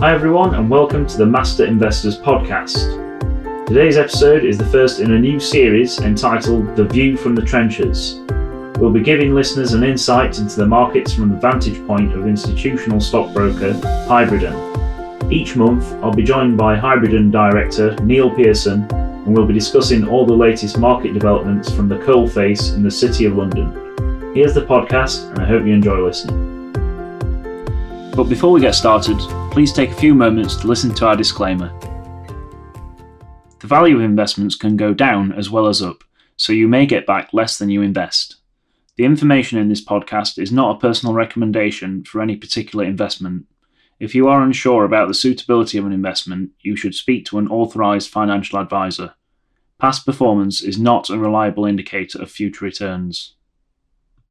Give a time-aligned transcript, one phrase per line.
[0.00, 3.66] Hi, everyone, and welcome to the Master Investors Podcast.
[3.66, 8.20] Today's episode is the first in a new series entitled The View from the Trenches.
[8.78, 13.00] We'll be giving listeners an insight into the markets from the vantage point of institutional
[13.00, 13.72] stockbroker
[14.06, 15.32] Hybridan.
[15.32, 20.24] Each month, I'll be joined by Hybridan director Neil Pearson, and we'll be discussing all
[20.24, 24.32] the latest market developments from the coalface in the City of London.
[24.32, 26.54] Here's the podcast, and I hope you enjoy listening.
[28.14, 29.18] But before we get started,
[29.58, 31.76] please take a few moments to listen to our disclaimer.
[33.58, 36.04] The value of investments can go down as well as up,
[36.36, 38.36] so you may get back less than you invest.
[38.96, 43.46] The information in this podcast is not a personal recommendation for any particular investment.
[43.98, 47.48] If you are unsure about the suitability of an investment, you should speak to an
[47.48, 49.14] authorized financial advisor.
[49.80, 53.34] Past performance is not a reliable indicator of future returns.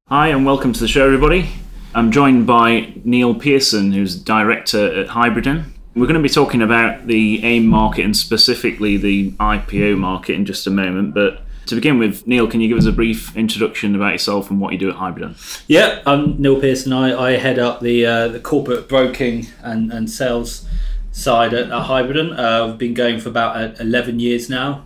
[0.07, 1.49] Hi, and welcome to the show, everybody.
[1.95, 5.73] I'm joined by Neil Pearson, who's director at Hybridan.
[5.95, 10.45] We're going to be talking about the AIM market and specifically the IPO market in
[10.45, 13.95] just a moment, but to begin with, Neil, can you give us a brief introduction
[13.95, 15.35] about yourself and what you do at Hybridan?
[15.67, 16.93] Yeah, I'm Neil Pearson.
[16.93, 20.67] I, I head up the uh, the corporate broking and, and sales
[21.11, 22.37] side at, at Hybridan.
[22.37, 24.85] Uh, I've been going for about uh, 11 years now.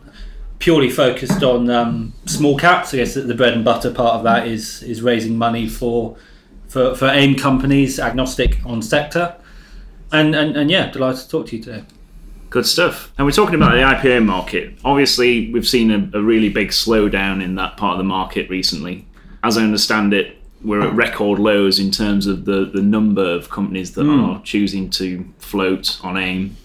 [0.59, 2.94] Purely focused on um, small caps.
[2.94, 6.17] I guess the bread and butter part of that is is raising money for
[6.72, 9.36] for, for AIM companies, agnostic on sector.
[10.14, 11.83] And, and, and yeah, delighted to talk to you today.
[12.50, 13.11] Good stuff.
[13.17, 14.78] And we're talking about the IPO market.
[14.86, 19.05] Obviously, we've seen a, a, really big slowdown in that part of the market recently.
[19.44, 23.50] As I understand it, we're at record lows in terms of the, the number of
[23.50, 24.30] companies that mm.
[24.30, 26.56] are choosing to float on AIM.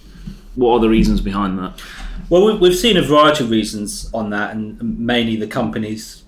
[0.54, 1.82] What are the reasons behind that?
[2.30, 6.22] Well, we've seen a variety of reasons on that, and mainly the companies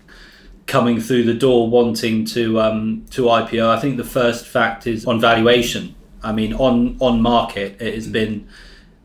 [0.69, 3.69] coming through the door wanting to um, to IPO.
[3.69, 5.97] I think the first fact is on valuation.
[6.22, 8.47] I mean, on on market, it has been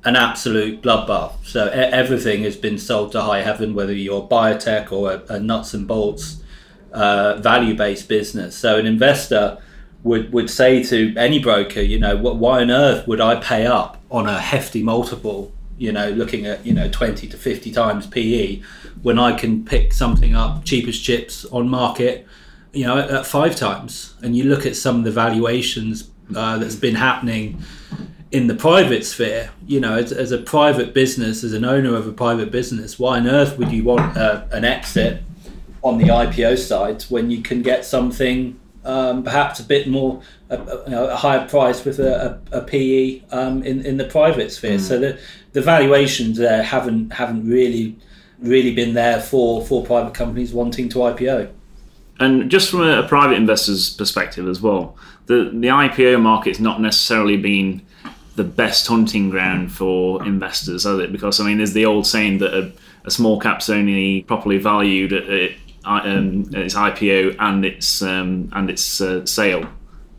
[0.06, 1.34] an absolute bloodbath.
[1.46, 5.74] So everything has been sold to high heaven, whether you're biotech or a, a nuts
[5.74, 6.44] and bolts
[6.92, 8.56] uh, value based business.
[8.56, 9.58] So an investor
[10.04, 14.02] would would say to any broker, you know, why on earth would I pay up
[14.12, 15.52] on a hefty multiple?
[15.78, 18.62] You know, looking at you know twenty to fifty times PE
[19.04, 22.26] when I can pick something up cheapest chips on market,
[22.72, 24.16] you know, at, at five times.
[24.22, 27.62] And you look at some of the valuations uh, that's been happening
[28.32, 32.08] in the private sphere, you know, as, as, a private business, as an owner of
[32.08, 35.22] a private business, why on earth would you want uh, an exit
[35.84, 40.58] on the IPO side when you can get something um, perhaps a bit more, a,
[40.58, 44.52] a, you know, a higher price with a, a PE um, in in the private
[44.52, 44.78] sphere?
[44.78, 44.82] Mm.
[44.82, 45.20] So the
[45.52, 47.98] the valuations there haven't haven't really
[48.44, 51.50] really been there for for private companies wanting to IPO.
[52.20, 54.96] And just from a, a private investor's perspective as well,
[55.26, 57.82] the the IPO market's not necessarily been
[58.36, 61.12] the best hunting ground for investors, has it?
[61.12, 62.72] Because I mean, there's the old saying that a,
[63.06, 65.52] a small cap's only properly valued at, at,
[65.86, 69.68] um, at its IPO and its um, and its uh, sale,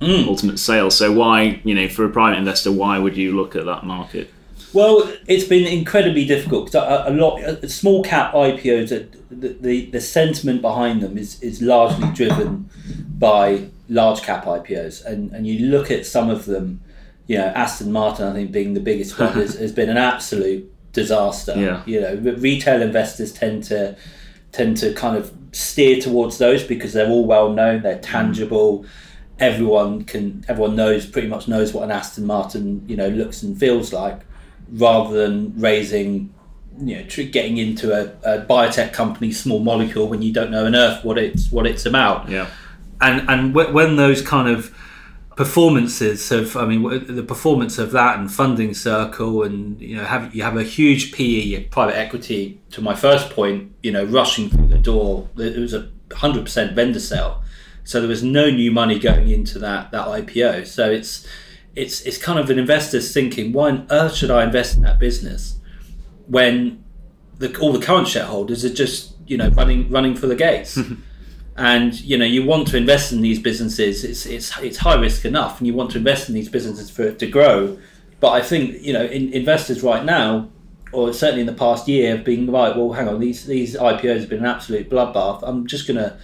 [0.00, 0.26] mm.
[0.26, 0.90] ultimate sale.
[0.90, 4.32] So why, you know, for a private investor, why would you look at that market?
[4.74, 8.88] Well, it's been incredibly difficult because a, a, lot a small cap IPOs.
[9.30, 12.68] The, the the sentiment behind them is is largely driven
[13.18, 16.80] by large cap IPOs, and and you look at some of them.
[17.26, 20.70] You know, Aston Martin, I think, being the biggest one, has, has been an absolute
[20.92, 21.54] disaster.
[21.56, 21.82] Yeah.
[21.86, 23.96] You know, retail investors tend to
[24.52, 28.02] tend to kind of steer towards those because they're all well known, they're mm.
[28.02, 28.86] tangible.
[29.40, 33.58] Everyone can, everyone knows, pretty much knows what an Aston Martin, you know, looks and
[33.58, 34.20] feels like
[34.70, 36.32] rather than raising
[36.80, 40.74] you know getting into a, a, biotech company small molecule when you don't know on
[40.74, 42.28] earth what it's what it's about.
[42.28, 42.48] Yeah.
[43.00, 44.74] And and when those kind of
[45.36, 46.82] performances of i mean
[47.12, 51.12] the performance of that and funding circle and you know have you have a huge
[51.12, 55.74] pe private equity to my first point you know rushing through the door it was
[55.74, 57.42] a 100% vendor sale
[57.82, 61.26] so there was no new money going into that that ipo so it's
[61.76, 64.98] it's it's kind of an investor's thinking, why on earth should I invest in that
[64.98, 65.58] business
[66.26, 66.82] when
[67.38, 70.78] the, all the current shareholders are just you know running running for the gates?
[71.56, 74.04] and you know you want to invest in these businesses.
[74.04, 77.02] It's it's it's high risk enough, and you want to invest in these businesses for
[77.02, 77.78] it to grow.
[78.20, 80.48] But I think you know in, investors right now,
[80.92, 82.76] or certainly in the past year, have been right.
[82.76, 85.40] Well, hang on, these these IPOs have been an absolute bloodbath.
[85.42, 86.16] I'm just going to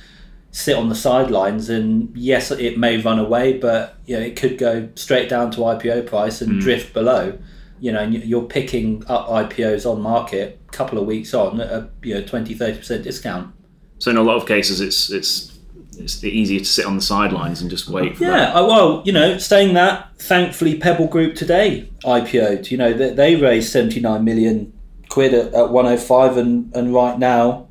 [0.52, 4.58] sit on the sidelines and yes it may run away but you know it could
[4.58, 6.60] go straight down to IPO price and mm.
[6.60, 7.38] drift below
[7.78, 11.88] you know you're picking up IPOs on market a couple of weeks on at a
[12.02, 13.54] you know 20 30% discount
[13.98, 15.50] so in a lot of cases it's it's
[15.98, 18.66] it's easier to sit on the sidelines and just wait for Yeah, that.
[18.66, 22.70] well, you know, saying that, thankfully, Pebble Group today IPO'd.
[22.70, 24.72] You know, they, they raised 79 million
[25.08, 27.68] quid at, at 105, and, and right now,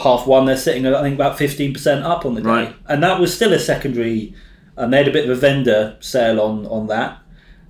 [0.00, 2.48] half one, they're sitting, I think, about 15% up on the day.
[2.48, 2.76] Right.
[2.88, 4.34] And that was still a secondary,
[4.76, 7.20] uh, they had a bit of a vendor sale on, on that.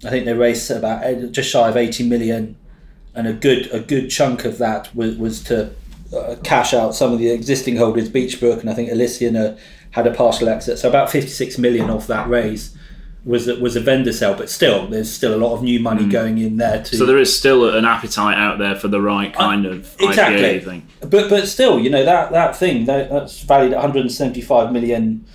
[0.04, 2.56] I think they raised about uh, just shy of 80 million,
[3.14, 5.72] and a good a good chunk of that was, was to
[6.16, 9.58] uh, cash out some of the existing holders, Beachbrook and I think Elysian uh,
[9.90, 10.78] had a partial exit.
[10.78, 12.76] So about 56 million off that raise
[13.25, 16.08] was a, was a vendor sale, but still, there's still a lot of new money
[16.08, 16.96] going in there to.
[16.96, 20.43] So there is still an appetite out there for the right kind of Uh, exactly.
[20.43, 20.88] IPO thing.
[21.00, 25.26] But but still, you know that that thing that, that's valued at 175 million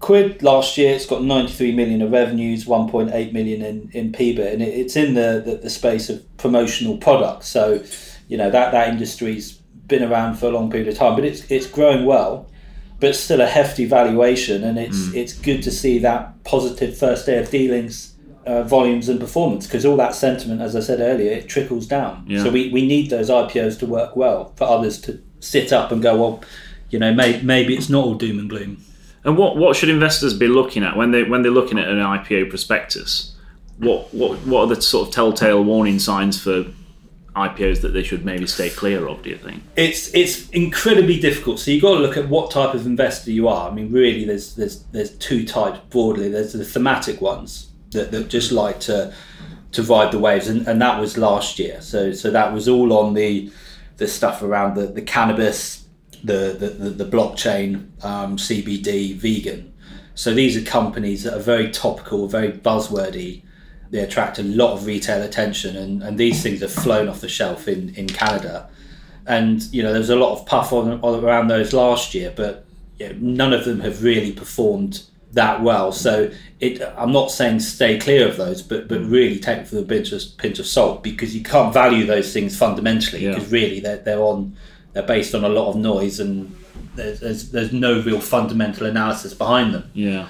[0.00, 0.94] quid last year.
[0.94, 5.14] It's got 93 million of revenues, 1.8 million in in PBIT, and it, it's in
[5.14, 7.48] the, the the space of promotional products.
[7.48, 7.84] So,
[8.28, 9.52] you know that that industry's
[9.86, 12.49] been around for a long period of time, but it's it's growing well.
[13.00, 15.14] But still a hefty valuation, and it's Mm.
[15.16, 18.12] it's good to see that positive first day of dealings,
[18.46, 22.24] uh, volumes and performance, because all that sentiment, as I said earlier, it trickles down.
[22.28, 22.42] Yeah.
[22.44, 26.02] So we, we need those IPOs to work well for others to sit up and
[26.02, 26.42] go, well,
[26.90, 28.78] you know, maybe, maybe it's not all doom and gloom.
[29.24, 31.98] And what, what should investors be looking at when they when they're looking at an
[31.98, 33.34] IPO prospectus?
[33.78, 36.64] What what what are the sort of telltale warning signs for
[37.36, 39.22] IPOs that they should maybe stay clear of?
[39.22, 39.62] Do you think?
[39.76, 41.60] It's it's incredibly difficult.
[41.60, 43.70] So you've got to look at what type of investor you are.
[43.70, 46.28] I mean, really, there's there's there's two types broadly.
[46.28, 49.14] There's the thematic ones that, that just like to
[49.72, 51.80] to ride the waves, and, and that was last year.
[51.80, 53.52] So so that was all on the
[53.98, 55.84] the stuff around the, the cannabis,
[56.24, 59.72] the the, the, the blockchain, um, CBD, vegan.
[60.14, 63.42] So these are companies that are very topical, very buzzwordy.
[63.90, 67.28] They attract a lot of retail attention, and, and these things have flown off the
[67.28, 68.68] shelf in, in Canada.
[69.26, 72.32] And you know, there was a lot of puff on, on around those last year,
[72.34, 72.64] but
[72.98, 75.02] you know, none of them have really performed
[75.32, 75.92] that well.
[75.92, 79.10] So it, I'm not saying stay clear of those, but but mm.
[79.10, 82.32] really take them with a pinch of, pinch of salt because you can't value those
[82.32, 83.34] things fundamentally Yeah.
[83.34, 84.56] because really they're, they're on
[84.92, 86.56] they're based on a lot of noise and
[86.96, 89.90] there's, there's there's no real fundamental analysis behind them.
[89.94, 90.28] Yeah.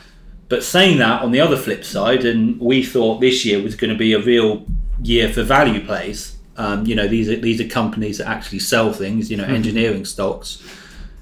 [0.50, 3.92] But saying that, on the other flip side, and we thought this year was going
[3.92, 4.66] to be a real
[5.00, 6.36] year for value plays.
[6.56, 9.30] Um, you know, these are these are companies that actually sell things.
[9.30, 10.60] You know, engineering stocks.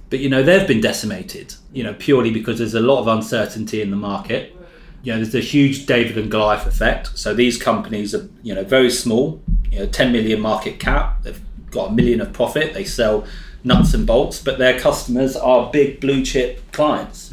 [0.09, 1.55] But you know, they've been decimated.
[1.75, 4.57] You know, purely because there's a lot of uncertainty in the market.
[5.03, 7.17] You know, there's a huge David and Goliath effect.
[7.19, 9.43] So these companies are you know very small.
[9.71, 11.23] You know, 10 million market cap.
[11.23, 11.41] They've
[11.71, 12.73] got a million of profit.
[12.73, 13.27] They sell
[13.63, 17.31] nuts and bolts, but their customers are big blue chip clients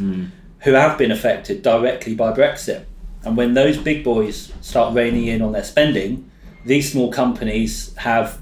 [0.65, 2.85] who have been affected directly by Brexit.
[3.23, 6.29] And when those big boys start reining in on their spending,
[6.65, 8.39] these small companies have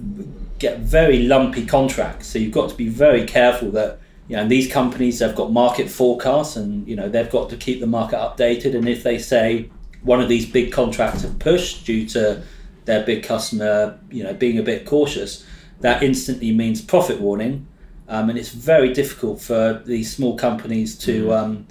[0.58, 2.28] get very lumpy contracts.
[2.28, 4.00] So you've got to be very careful that
[4.30, 7.82] you know these companies have got market forecasts and you know they've got to keep
[7.82, 8.74] the market updated.
[8.74, 9.70] And if they say
[10.02, 12.42] one of these big contracts have pushed due to
[12.86, 15.46] their big customer, you know, being a bit cautious,
[15.82, 17.68] that instantly means profit warning.
[18.08, 21.68] Um, and it's very difficult for these small companies to um,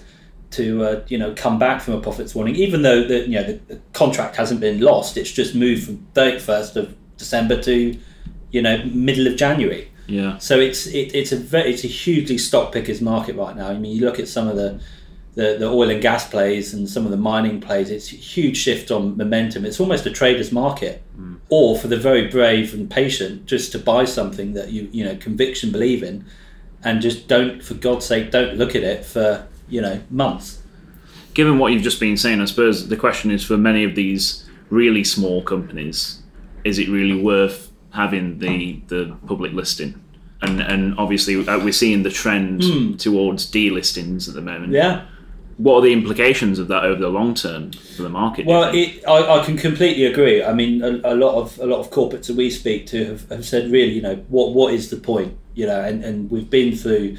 [0.53, 3.45] to uh, you know come back from a profits warning, even though the you know
[3.45, 5.17] the, the contract hasn't been lost.
[5.17, 7.99] It's just moved from thirty first of December to
[8.51, 9.91] you know middle of January.
[10.07, 10.39] Yeah.
[10.39, 13.69] So it's it, it's a very it's a hugely stock pickers market right now.
[13.69, 14.81] I mean, you look at some of the,
[15.35, 17.91] the the oil and gas plays and some of the mining plays.
[17.91, 19.65] It's a huge shift on momentum.
[19.65, 21.03] It's almost a trader's market,
[21.49, 25.17] or for the very brave and patient, just to buy something that you you know
[25.17, 26.27] conviction believe in,
[26.85, 30.63] and just don't for God's sake don't look at it for you know months.
[31.35, 34.47] Given what you've just been saying, I suppose the question is for many of these
[34.69, 36.23] really small companies,
[36.63, 39.95] is it really worth having the the public listing?
[40.43, 44.73] And and obviously uh, we're seeing the trend towards delistings at the moment.
[44.73, 45.07] Yeah.
[45.57, 48.47] What are the implications of that over the long term for the market?
[48.47, 50.43] Well, it, I, I can completely agree.
[50.43, 53.29] I mean, a, a lot of a lot of corporates that we speak to have,
[53.31, 55.37] have said, really, you know, what what is the point?
[55.55, 57.17] You know, and, and we've been through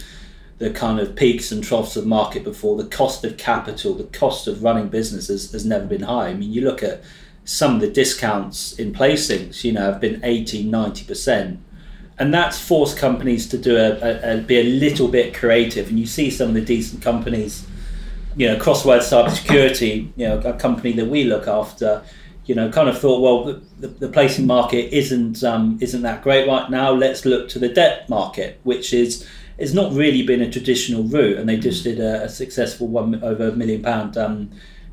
[0.59, 2.77] the kind of peaks and troughs of market before.
[2.77, 6.27] The cost of capital, the cost of running businesses has never been high.
[6.27, 7.03] I mean, you look at
[7.45, 11.57] some of the discounts in placings, you know, have been 80, 90%.
[12.19, 15.89] And that's forced companies to do a, a, a be a little bit creative.
[15.89, 17.67] And you see some of the decent companies
[18.35, 22.03] you know, Crossword Cybersecurity, you know, a company that we look after,
[22.45, 26.23] you know, kind of thought, well, the, the, the placing market isn't um, isn't that
[26.23, 26.91] great right now.
[26.91, 31.37] Let's look to the debt market, which is is not really been a traditional route,
[31.37, 34.51] and they just did a, a successful one over a million pound um,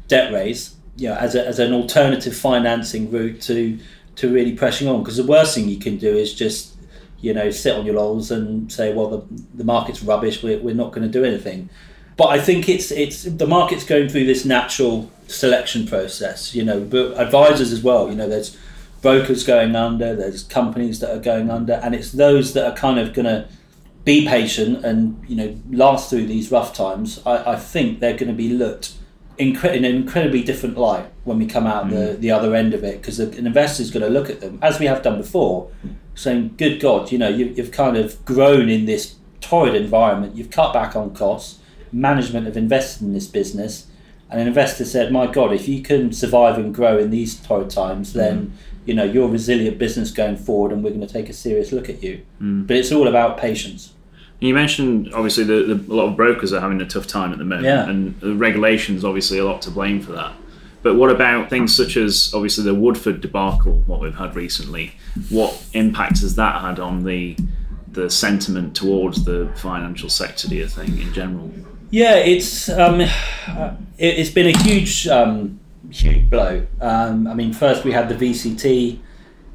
[0.09, 3.79] debt raise, you know, as a, as an alternative financing route to
[4.17, 5.03] to really pressing on.
[5.03, 6.77] Because the worst thing you can do is just
[7.21, 10.43] you know sit on your laurels and say, well, the, the market's rubbish.
[10.43, 11.71] We're, we're not going to do anything
[12.21, 16.55] but I think it's it's the market's going through this natural selection process.
[16.55, 18.11] You know, but advisors as well.
[18.11, 18.59] You know, there's
[19.01, 22.99] brokers going under, there's companies that are going under, and it's those that are kind
[22.99, 23.49] of going to
[24.05, 27.21] be patient and you know last through these rough times.
[27.27, 28.95] I, I think they're going to be looked
[29.39, 31.91] incre- in an incredibly different light when we come out mm.
[31.91, 34.59] the, the other end of it because an investor is going to look at them
[34.63, 35.71] as we have done before,
[36.15, 40.37] saying, "Good God, you know you, you've kind of grown in this torrid environment.
[40.37, 41.59] You've cut back on costs.
[41.93, 43.87] Management have invested in this business."
[44.31, 47.71] And an investor said, "My God, if you can survive and grow in these torrid
[47.71, 48.53] times, then mm.
[48.91, 51.71] You know you're a resilient business going forward, and we're going to take a serious
[51.71, 52.67] look at you." Mm.
[52.67, 53.93] But it's all about patience.
[54.41, 57.39] You mentioned obviously the, the, a lot of brokers are having a tough time at
[57.39, 57.89] the moment, yeah.
[57.89, 60.33] and the regulations obviously a lot to blame for that.
[60.83, 64.95] But what about things such as obviously the Woodford debacle, what we've had recently?
[65.29, 67.37] What impact has that had on the
[67.93, 70.49] the sentiment towards the financial sector?
[70.49, 71.53] Do you think in general?
[71.91, 75.60] Yeah, it's um, it, has been a huge um,
[75.91, 76.67] huge blow.
[76.81, 78.99] Um, I mean, first we had the VCT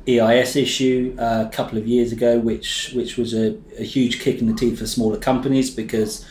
[0.08, 4.40] EIS issue uh, a couple of years ago, which which was a, a, huge kick
[4.40, 6.26] in the teeth for smaller companies because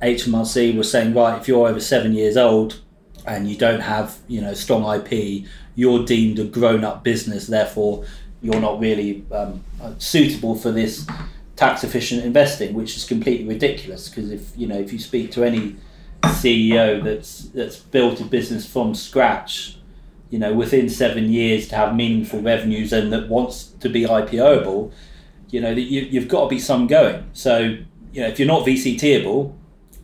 [0.00, 2.80] HMRC was saying, right, if you're over seven years old
[3.26, 7.48] and you don't have you know strong IP, you're deemed a grown-up business.
[7.48, 8.04] Therefore,
[8.40, 9.64] you're not really um,
[9.98, 11.04] suitable for this
[11.56, 14.08] tax-efficient investing, which is completely ridiculous.
[14.08, 15.76] Because if you know if you speak to any
[16.22, 19.78] CEO that's that's built a business from scratch
[20.30, 24.92] you know, within seven years to have meaningful revenues and that wants to be IPOable,
[25.50, 27.28] you know, that you, you've got to be some going.
[27.32, 27.78] So,
[28.12, 29.54] you know, if you're not VCTable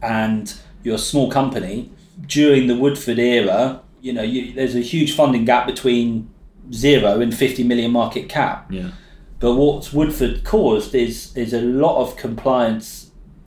[0.01, 1.91] and you're a small company,
[2.27, 6.31] during the Woodford era, you know, you, there's a huge funding gap between
[6.73, 8.71] zero and 50 million market cap.
[8.71, 8.93] Yeah.
[9.41, 13.04] But what Woodford caused is is a lot of compliance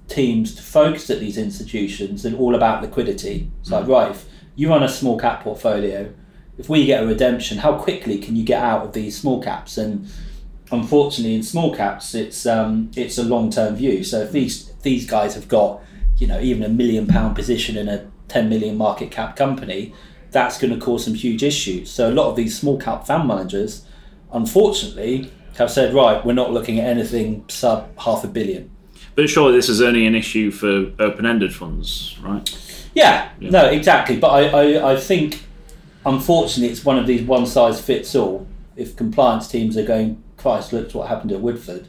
[0.08, 3.52] teams to focus at these institutions and all about liquidity.
[3.62, 3.90] It's like, mm.
[3.90, 6.14] right, if you run a small cap portfolio,
[6.58, 9.78] if we get a redemption, how quickly can you get out of these small caps?
[9.78, 10.10] And
[10.72, 14.04] unfortunately, in small caps, it's um, it's a long term view.
[14.04, 15.82] So if these these guys have got
[16.18, 19.94] you know even a million pound position in a 10 million market cap company,
[20.32, 21.92] that's going to cause some huge issues.
[21.92, 23.86] So a lot of these small cap fund managers,
[24.32, 28.70] unfortunately, have said, right, we're not looking at anything sub half a billion.
[29.18, 32.48] But surely this is only an issue for open ended funds, right?
[32.94, 34.16] Yeah, yeah, no, exactly.
[34.16, 35.44] But I, I, I think
[36.06, 38.48] unfortunately, it's one of these one size fits all.
[38.76, 41.88] If compliance teams are going, Christ, look what happened at Woodford,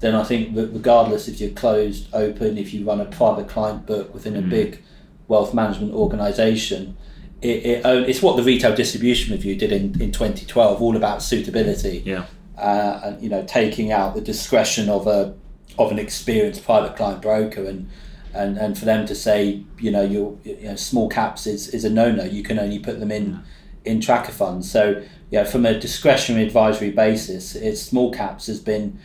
[0.00, 3.86] then I think that regardless if you're closed, open, if you run a private client
[3.86, 4.50] book within a mm.
[4.50, 4.82] big
[5.28, 6.94] wealth management organisation,
[7.40, 12.02] it, it, it's what the retail distribution review did in, in 2012, all about suitability.
[12.04, 12.26] Yeah.
[12.58, 15.34] Uh, and you know, taking out the discretion of a
[15.78, 17.88] of an experienced private client broker and
[18.32, 21.84] and and for them to say you know your you know, small caps is, is
[21.84, 23.42] a no no you can only put them in
[23.84, 24.70] in tracker funds.
[24.70, 28.98] So yeah from a discretionary advisory basis it's small caps has been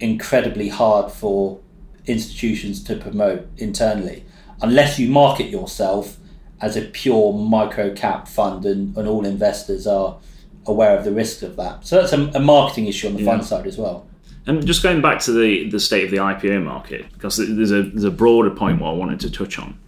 [0.00, 1.60] incredibly hard for
[2.06, 4.24] institutions to promote internally.
[4.60, 6.18] Unless you market yourself
[6.60, 10.18] as a pure micro cap fund and, and all investors are
[10.66, 11.86] aware of the risks of that.
[11.86, 13.30] So that's a, a marketing issue on the yeah.
[13.30, 14.06] fund side as well
[14.46, 17.82] and just going back to the, the state of the IPO market, because there's a,
[17.82, 19.78] there's a broader point what I wanted to touch on.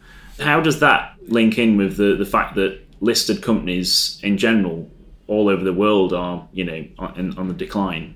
[0.41, 4.91] How does that link in with the, the fact that listed companies in general
[5.27, 8.15] all over the world are, you know, on, on the decline?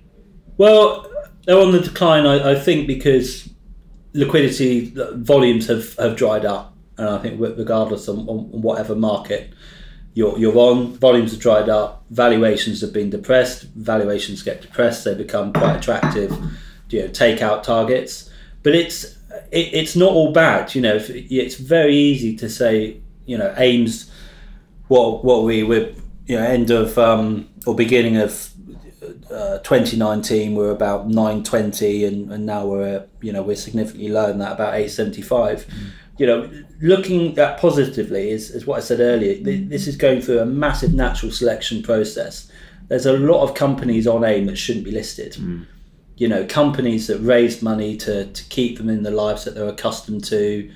[0.57, 1.11] Well,
[1.45, 3.49] they're on the decline, I, I think, because
[4.13, 6.75] liquidity volumes have, have dried up.
[6.97, 9.53] And I think regardless on, on whatever market,
[10.15, 15.15] you're, you're on, volumes have dried up, valuations have been depressed, valuations get depressed, they
[15.15, 16.31] become quite attractive,
[16.89, 18.29] you know, takeout targets.
[18.63, 19.17] But it's
[19.53, 20.99] it, it's not all bad, you know.
[21.09, 24.11] It's very easy to say, you know, AIM's
[24.89, 25.93] what what we were,
[26.27, 28.51] you know, end of um, or beginning of
[29.31, 34.39] uh, 2019 we're about 920 and, and now we're you know we're significantly lower than
[34.39, 35.91] that about 875 mm
[36.21, 36.51] you know,
[36.83, 39.43] looking at positively is, is what I said earlier.
[39.43, 42.53] This is going through a massive natural selection process.
[42.89, 45.33] There's a lot of companies on AIM that shouldn't be listed.
[45.33, 45.65] Mm.
[46.17, 49.71] You know, companies that raised money to, to keep them in the lives that they're
[49.71, 50.71] accustomed to,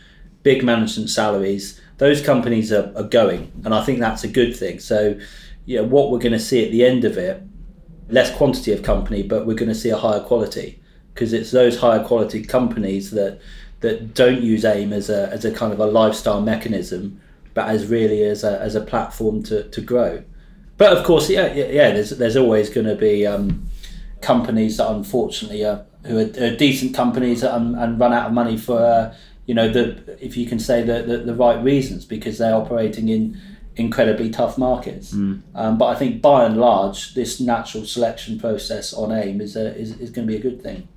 [0.44, 1.78] big management salaries.
[1.98, 4.80] Those companies are, are going, and I think that's a good thing.
[4.80, 5.14] So,
[5.66, 7.42] you know, what we're going to see at the end of it,
[8.08, 10.80] less quantity of company, but we're going to see a higher quality
[11.12, 13.40] because it's those higher quality companies that
[13.84, 17.20] that don't use AIM as a, as a kind of a lifestyle mechanism,
[17.52, 20.24] but as really as a, as a platform to, to grow.
[20.78, 23.68] But of course, yeah, yeah, yeah there's, there's always going to be um,
[24.22, 28.56] companies that unfortunately are, who are, are, decent companies and, and run out of money
[28.56, 29.14] for uh,
[29.46, 33.10] you know, the if you can say the, the, the right reasons because they're operating
[33.10, 33.38] in
[33.76, 35.12] incredibly tough markets.
[35.12, 35.42] Mm.
[35.54, 39.76] Um, but I think by and large, this natural selection process on AIM is, a,
[39.76, 40.88] is, is going to be a good thing.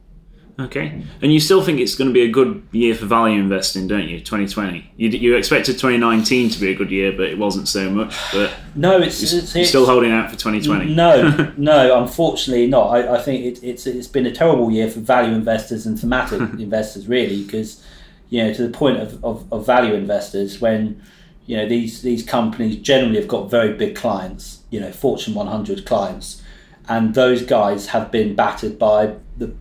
[0.59, 3.87] Okay, and you still think it's going to be a good year for value investing,
[3.87, 4.17] don't you?
[4.19, 4.91] 2020.
[4.97, 8.15] You, you expected 2019 to be a good year, but it wasn't so much.
[8.33, 10.95] But No, it's, you're, it's, you're still holding out for 2020.
[10.95, 12.87] No, no, unfortunately not.
[12.87, 16.39] I, I think it, it's it's been a terrible year for value investors and thematic
[16.59, 17.85] investors, really, because
[18.29, 20.99] you know to the point of, of, of value investors when
[21.45, 25.85] you know these these companies generally have got very big clients, you know, Fortune 100
[25.85, 26.41] clients,
[26.89, 29.53] and those guys have been battered by the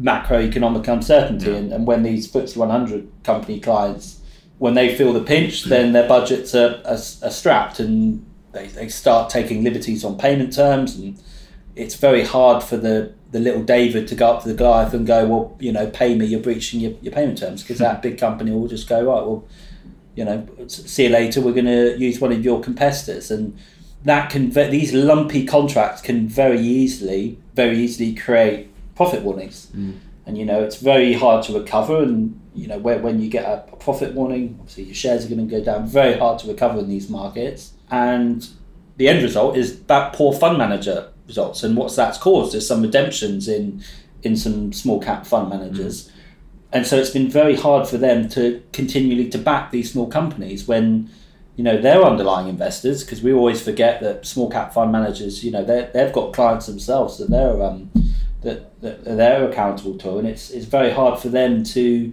[0.00, 4.18] macroeconomic uncertainty, and, and when these FTSE 100 company clients
[4.58, 8.88] when they feel the pinch, then their budgets are, are, are strapped and they, they
[8.88, 10.96] start taking liberties on payment terms.
[10.96, 11.20] And
[11.76, 15.06] it's very hard for the, the little David to go up to the Goliath and
[15.06, 17.62] go, well, you know, pay me, you're breaching your, your payment terms.
[17.62, 19.46] Because that big company will just go, right, well,
[20.16, 23.30] you know, see you later, we're going to use one of your competitors.
[23.30, 23.56] And
[24.02, 29.70] that can, these lumpy contracts can very easily, very easily create profit warnings.
[30.26, 32.02] And, you know, it's very hard to recover.
[32.02, 35.28] And, you know, when, when you get a, a profit warning, obviously your shares are
[35.28, 35.86] going to go down.
[35.86, 37.74] Very hard to recover in these markets.
[37.92, 38.46] And
[38.96, 41.62] the end result is that poor fund manager results.
[41.62, 43.84] And what's that's caused is some redemptions in
[44.24, 46.10] in some small cap fund managers.
[46.72, 50.66] And so it's been very hard for them to continually to back these small companies
[50.66, 51.08] when
[51.54, 55.50] you know they're underlying investors because we always forget that small cap fund managers you
[55.50, 57.90] know they they've got clients themselves that they're um,
[58.48, 62.12] that, that they're accountable to and it's it's very hard for them to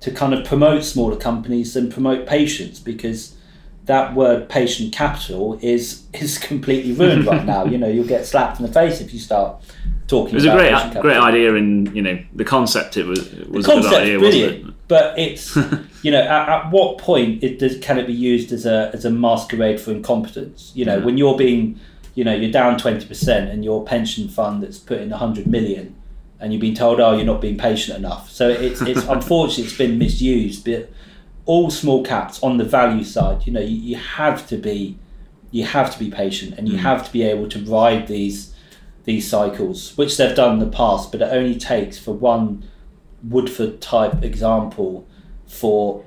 [0.00, 3.36] to kind of promote smaller companies and promote patience because
[3.84, 7.64] that word patient capital is is completely ruined right now.
[7.64, 9.62] You know, you'll get slapped in the face if you start
[10.06, 10.36] talking.
[10.36, 12.96] About it was a great, great idea, and you know the concept.
[12.96, 14.88] It was it was The a good idea, brilliant, wasn't it?
[14.88, 15.56] but it's
[16.04, 19.04] you know at, at what point it does can it be used as a as
[19.04, 20.70] a masquerade for incompetence?
[20.74, 21.04] You know, Yeah.
[21.04, 21.78] when you're being
[22.14, 25.96] you know you're down twenty percent and your pension fund that's put in hundred million.
[26.40, 28.28] And you've been told, oh, you're not being patient enough.
[28.28, 30.64] So it's, it's unfortunately it's been misused.
[30.64, 30.90] But
[31.46, 34.98] all small caps on the value side, you know, you, you have to be
[35.52, 36.80] you have to be patient and you Mm.
[36.80, 38.52] have to be able to ride these
[39.04, 42.64] these cycles, which they've done in the past, but it only takes for one
[43.22, 45.06] Woodford type example
[45.46, 46.04] for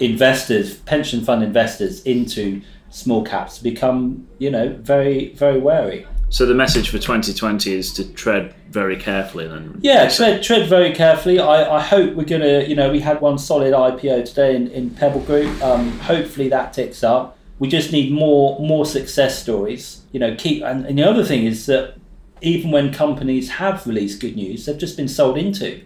[0.00, 2.60] investors, pension fund investors into
[2.92, 6.06] small caps become, you know, very, very wary.
[6.28, 9.46] So the message for 2020 is to tread very carefully.
[9.46, 11.38] Then, Yeah, tread tread very carefully.
[11.38, 14.90] I, I hope we're gonna, you know, we had one solid IPO today in, in
[14.90, 15.62] Pebble Group.
[15.62, 17.36] Um, hopefully that ticks up.
[17.58, 20.02] We just need more more success stories.
[20.12, 21.96] You know, keep and, and the other thing is that
[22.40, 25.82] even when companies have released good news, they've just been sold into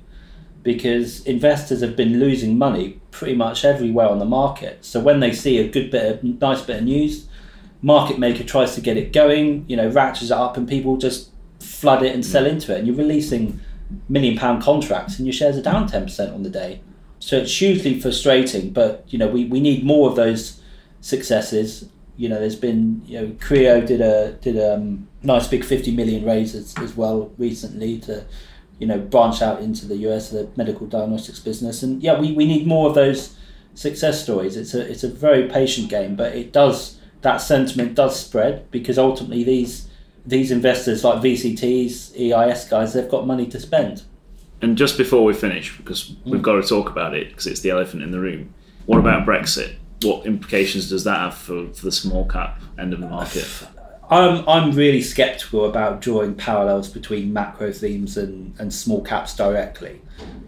[0.67, 4.85] because investors have been losing money pretty much everywhere on the market.
[4.85, 7.29] So when they see a good bit of nice bit of news,
[7.83, 11.31] market maker tries to get it going, you know, ratchets it up and people just
[11.61, 13.61] flood it and sell into it and you're releasing
[14.09, 16.81] million pound contracts and your shares are down 10% on the day.
[17.21, 20.61] So it's hugely frustrating, but you know, we, we need more of those
[21.01, 21.89] successes.
[22.17, 25.95] You know, there's been, you know, Creo did a did a um, nice big 50
[25.95, 28.25] million raise as, as well recently to,
[28.79, 31.83] you know, branch out into the US, the medical diagnostics business.
[31.83, 33.37] And yeah, we, we need more of those
[33.75, 34.57] success stories.
[34.57, 38.99] It's a it's a very patient game, but it does that sentiment does spread because
[38.99, 39.89] ultimately these
[40.25, 44.03] these investors like VCTs, EIS guys, they've got money to spend.
[44.61, 46.17] And just before we finish, because mm.
[46.25, 48.53] we've got to talk about it, because it's the elephant in the room.
[48.87, 49.77] What about Brexit?
[50.03, 53.49] What implications does that have for, for the small cap end of the market?
[54.11, 60.01] I'm I'm really skeptical about drawing parallels between macro themes and, and small caps directly.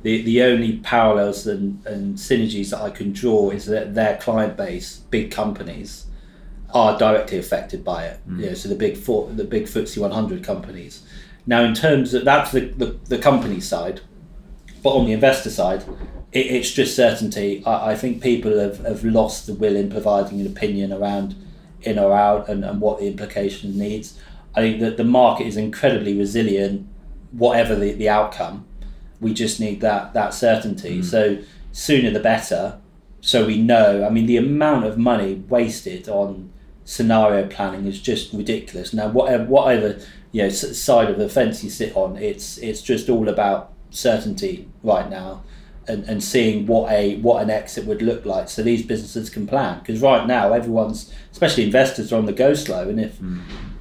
[0.03, 4.57] The the only parallels and, and synergies that I can draw is that their client
[4.57, 6.07] base, big companies,
[6.73, 8.21] are directly affected by it.
[8.29, 8.41] Mm.
[8.41, 11.05] You know, so the big four, the big FTSE 100 companies.
[11.47, 14.03] Now, in terms of that's the, the, the company side,
[14.83, 15.83] but on the investor side,
[16.31, 17.65] it, it's just certainty.
[17.65, 21.35] I, I think people have, have lost the will in providing an opinion around
[21.89, 24.19] in or out and, and what the implications needs.
[24.55, 26.87] I think that the market is incredibly resilient,
[27.33, 28.67] whatever the, the outcome.
[29.21, 31.01] We just need that that certainty.
[31.01, 31.05] Mm.
[31.05, 31.39] So
[31.73, 32.79] sooner the better.
[33.21, 34.05] So we know.
[34.05, 36.51] I mean, the amount of money wasted on
[36.85, 38.93] scenario planning is just ridiculous.
[38.93, 40.01] Now, whatever whatever
[40.33, 44.69] you know side of the fence you sit on, it's it's just all about certainty
[44.83, 45.43] right now,
[45.89, 49.47] and, and seeing what a what an exit would look like, so these businesses can
[49.47, 49.79] plan.
[49.81, 53.19] Because right now, everyone's, especially investors, are on the go slow, and if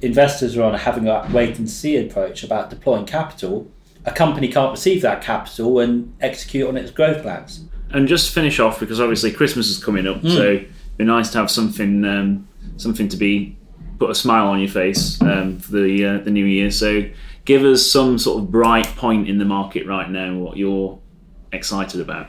[0.00, 3.70] investors are on having a wait and see approach about deploying capital,
[4.04, 7.64] a company can't receive that capital and execute on its growth plans.
[7.90, 11.30] And just to finish off, because obviously Christmas is coming up, so it'd be nice
[11.30, 13.56] to have something um, something to be
[13.98, 16.70] put a smile on your face um, for the uh, the new year.
[16.70, 17.08] So
[17.44, 20.34] give us some sort of bright point in the market right now.
[20.34, 20.98] What you're
[21.52, 22.28] excited about?